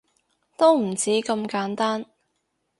[0.57, 2.07] 都唔止咁簡單